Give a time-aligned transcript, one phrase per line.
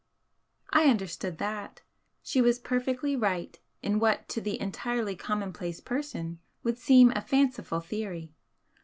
[0.71, 1.83] I understood that;
[2.23, 7.81] she was perfectly right in what to the entirely commonplace person would seem a fanciful
[7.81, 8.33] theory.